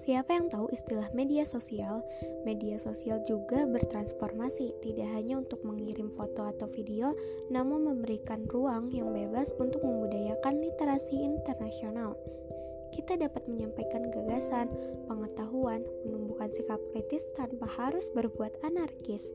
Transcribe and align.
Siapa 0.00 0.32
yang 0.32 0.48
tahu 0.48 0.72
istilah 0.72 1.12
media 1.12 1.44
sosial? 1.44 2.00
Media 2.48 2.80
sosial 2.80 3.20
juga 3.28 3.68
bertransformasi, 3.68 4.80
tidak 4.80 5.12
hanya 5.12 5.36
untuk 5.36 5.60
mengirim 5.60 6.08
foto 6.16 6.48
atau 6.48 6.64
video, 6.72 7.12
namun 7.52 7.84
memberikan 7.84 8.48
ruang 8.48 8.88
yang 8.96 9.12
bebas 9.12 9.52
untuk 9.60 9.84
membudayakan 9.84 10.56
literasi 10.64 11.20
internasional 11.20 12.16
kita 13.00 13.16
dapat 13.16 13.48
menyampaikan 13.48 14.12
gagasan, 14.12 14.68
pengetahuan, 15.08 15.80
menumbuhkan 16.04 16.52
sikap 16.52 16.76
kritis 16.92 17.24
tanpa 17.32 17.64
harus 17.64 18.12
berbuat 18.12 18.60
anarkis. 18.60 19.32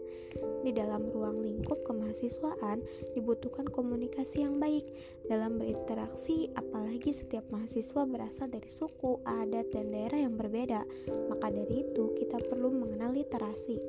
Di 0.61 0.69
dalam 0.69 1.09
ruang 1.09 1.41
lingkup 1.41 1.81
kemahasiswaan 1.81 2.85
dibutuhkan 3.17 3.65
komunikasi 3.65 4.45
yang 4.45 4.61
baik 4.61 4.85
dalam 5.25 5.57
berinteraksi, 5.57 6.53
apalagi 6.53 7.09
setiap 7.09 7.41
mahasiswa 7.49 8.05
berasal 8.05 8.53
dari 8.53 8.69
suku, 8.69 9.17
adat, 9.25 9.73
dan 9.73 9.89
daerah 9.89 10.29
yang 10.29 10.37
berbeda. 10.37 10.85
Maka 11.33 11.49
dari 11.49 11.89
itu, 11.89 12.13
kita 12.21 12.37
perlu 12.45 12.69
mengenal 12.69 13.17
literasi. 13.17 13.81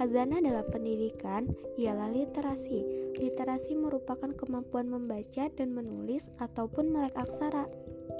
Hazana 0.00 0.40
dalam 0.40 0.64
pendidikan 0.72 1.52
ialah 1.76 2.08
literasi. 2.08 2.82
Literasi 3.20 3.76
merupakan 3.76 4.32
kemampuan 4.32 4.88
membaca 4.88 5.46
dan 5.52 5.76
menulis 5.76 6.32
ataupun 6.40 6.90
melek 6.90 7.14
aksara. 7.14 7.68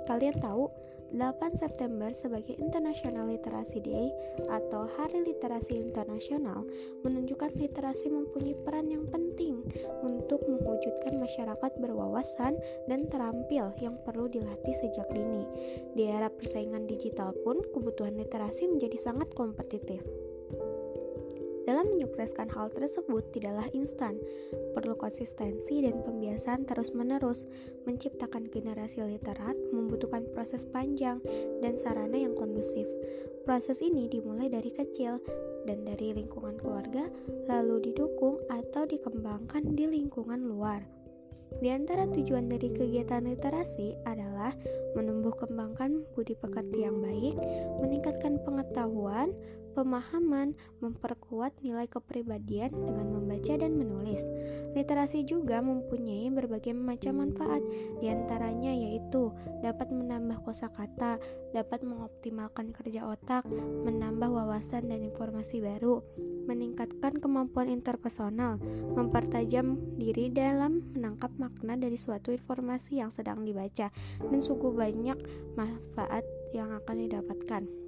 Kalian 0.05 0.36
tahu, 0.36 0.69
8 1.14 1.55
September 1.55 2.10
sebagai 2.10 2.58
International 2.58 3.30
Literacy 3.30 3.78
Day 3.78 4.10
atau 4.50 4.91
Hari 4.98 5.22
Literasi 5.22 5.78
Internasional 5.78 6.66
menunjukkan 7.06 7.55
literasi 7.55 8.10
mempunyai 8.10 8.58
peran 8.66 8.91
yang 8.91 9.06
penting 9.06 9.62
untuk 10.02 10.42
mewujudkan 10.42 11.14
masyarakat 11.22 11.72
berwawasan 11.78 12.58
dan 12.91 13.06
terampil 13.06 13.70
yang 13.78 13.94
perlu 14.02 14.27
dilatih 14.27 14.75
sejak 14.75 15.06
dini. 15.14 15.47
Di 15.94 16.10
era 16.10 16.27
persaingan 16.27 16.91
digital 16.91 17.30
pun, 17.47 17.62
kebutuhan 17.70 18.19
literasi 18.19 18.66
menjadi 18.66 18.98
sangat 18.98 19.30
kompetitif. 19.38 20.02
Dalam 21.64 21.96
menyukseskan 21.96 22.52
hal 22.52 22.68
tersebut 22.68 23.32
tidaklah 23.32 23.64
instan, 23.72 24.20
perlu 24.76 24.92
konsistensi 25.00 25.80
dan 25.80 26.04
pembiasaan 26.04 26.68
terus-menerus. 26.68 27.48
Menciptakan 27.88 28.52
generasi 28.52 29.00
literat 29.00 29.56
membutuhkan 29.72 30.28
proses 30.36 30.68
panjang 30.68 31.24
dan 31.64 31.80
sarana 31.80 32.20
yang 32.20 32.36
kondusif. 32.36 32.84
Proses 33.48 33.80
ini 33.80 34.08
dimulai 34.08 34.48
dari 34.52 34.72
kecil 34.72 35.20
dan 35.64 35.84
dari 35.84 36.12
lingkungan 36.12 36.56
keluarga, 36.60 37.08
lalu 37.48 37.92
didukung 37.92 38.36
atau 38.48 38.84
dikembangkan 38.84 39.76
di 39.76 39.84
lingkungan 39.88 40.44
luar. 40.44 40.84
Di 41.60 41.70
antara 41.70 42.08
tujuan 42.08 42.50
dari 42.50 42.72
kegiatan 42.72 43.24
literasi 43.24 43.94
adalah 44.08 44.56
menumbuh 44.97 45.32
kembangkan 45.36 46.03
budi 46.16 46.34
pekerti 46.34 46.82
yang 46.82 46.98
baik, 46.98 47.36
meningkatkan 47.84 48.41
pengetahuan, 48.42 49.30
pemahaman, 49.74 50.54
memperkuat 50.78 51.58
nilai 51.60 51.90
kepribadian 51.90 52.70
dengan 52.70 53.10
membaca 53.10 53.52
dan 53.58 53.74
menulis. 53.74 54.22
Literasi 54.72 55.26
juga 55.26 55.58
mempunyai 55.60 56.30
berbagai 56.30 56.72
macam 56.74 57.26
manfaat, 57.26 57.60
di 57.98 58.06
antaranya 58.10 58.70
yaitu 58.70 59.34
dapat 59.60 59.90
menambah 59.90 60.42
kosakata, 60.46 61.18
dapat 61.50 61.82
mengoptimalkan 61.82 62.70
kerja 62.74 63.06
otak, 63.06 63.46
menambah 63.86 64.30
wawasan 64.30 64.90
dan 64.90 65.02
informasi 65.02 65.62
baru, 65.62 66.02
meningkatkan 66.46 67.18
kemampuan 67.18 67.70
interpersonal, 67.70 68.58
mempertajam 68.94 69.78
diri 69.98 70.30
dalam 70.30 70.94
menangkap 70.94 71.30
makna 71.38 71.78
dari 71.78 71.98
suatu 71.98 72.30
informasi 72.34 73.02
yang 73.02 73.14
sedang 73.14 73.42
dibaca, 73.46 73.91
dan 74.18 74.41
sungguh 74.42 74.74
banyak 74.74 75.18
manfaat 75.54 76.26
yang 76.54 76.70
akan 76.70 76.96
didapatkan. 77.06 77.84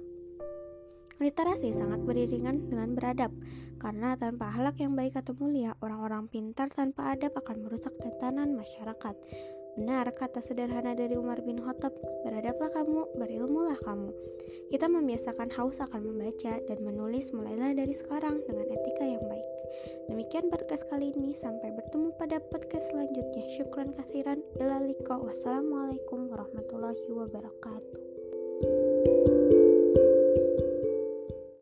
Literasi 1.17 1.73
sangat 1.73 2.05
beriringan 2.05 2.69
dengan 2.69 2.93
beradab, 2.93 3.33
karena 3.81 4.13
tanpa 4.17 4.53
akhlak 4.53 4.77
yang 4.77 4.93
baik 4.93 5.17
atau 5.17 5.33
mulia, 5.37 5.73
orang-orang 5.81 6.29
pintar 6.29 6.69
tanpa 6.69 7.17
adab 7.17 7.33
akan 7.33 7.65
merusak 7.65 7.93
tatanan 7.97 8.53
masyarakat. 8.53 9.17
Benar 9.77 10.09
kata 10.17 10.41
sederhana 10.41 10.97
dari 10.97 11.13
Umar 11.13 11.41
bin 11.45 11.61
Khattab, 11.61 11.93
beradablah 12.25 12.73
kamu, 12.73 13.13
berilmulah 13.13 13.77
kamu. 13.85 14.09
Kita 14.73 14.89
membiasakan 14.89 15.53
haus 15.53 15.77
akan 15.77 16.01
membaca 16.01 16.57
dan 16.65 16.77
menulis 16.81 17.29
mulailah 17.29 17.77
dari 17.77 17.93
sekarang 17.93 18.41
dengan 18.45 18.73
etika 18.73 19.05
yang 19.05 19.21
baik. 19.29 19.45
Demikian 20.09 20.49
podcast 20.49 20.89
kali 20.89 21.13
ini, 21.13 21.37
sampai 21.37 21.73
bertemu 21.77 22.09
pada 22.17 22.41
podcast 22.41 22.89
selanjutnya. 22.89 23.45
Syukran 23.53 23.93
kathiran, 23.93 24.41
ilaliko, 24.57 25.21
wassalamualaikum 25.21 26.29
warahmatullahi 26.29 27.09
wabarakatuh. 27.13 28.01